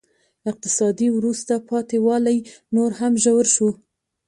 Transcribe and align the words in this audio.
اقتصادي 0.49 1.07
وروسته 1.17 1.53
پاتې 1.69 1.97
والی 2.05 2.37
نور 2.75 2.91
هم 2.99 3.13
ژور 3.23 3.45
شو. 3.55 3.69